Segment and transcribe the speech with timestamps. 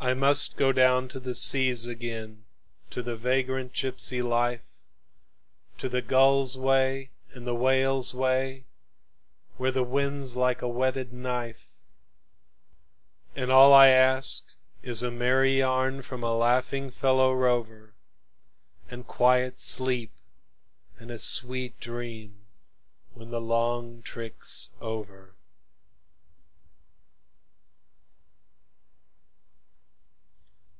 [0.00, 2.44] I must go down to the seas again,
[2.90, 4.80] to the vagrant gypsy life,
[5.78, 8.64] To the gull's way and the whale's way,
[9.56, 11.74] where the wind's like a whetted knife;
[13.34, 17.92] And all I ask is a merry yarn from a laughing fellow rover,
[18.88, 20.12] And quiet sleep
[21.00, 22.46] and a sweet dream
[23.14, 25.34] when the long trick's over.